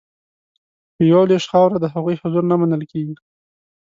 په 0.95 1.01
یوه 1.11 1.23
لوېشت 1.29 1.47
خاوره 1.51 1.77
د 1.81 1.85
هغوی 1.93 2.15
حضور 2.21 2.43
نه 2.51 2.55
منل 2.61 2.83
کیږي 2.91 3.15